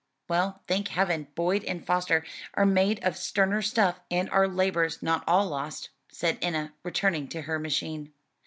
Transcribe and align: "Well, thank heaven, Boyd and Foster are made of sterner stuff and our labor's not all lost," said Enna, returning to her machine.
"Well, 0.27 0.63
thank 0.67 0.87
heaven, 0.87 1.27
Boyd 1.35 1.63
and 1.65 1.85
Foster 1.85 2.25
are 2.55 2.65
made 2.65 3.03
of 3.03 3.15
sterner 3.15 3.61
stuff 3.61 3.99
and 4.09 4.27
our 4.31 4.47
labor's 4.47 5.03
not 5.03 5.23
all 5.27 5.47
lost," 5.47 5.91
said 6.09 6.39
Enna, 6.41 6.73
returning 6.83 7.27
to 7.27 7.43
her 7.43 7.59
machine. 7.59 8.11